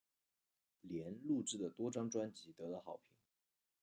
[0.81, 3.15] 莲录制的多张专辑得到好评。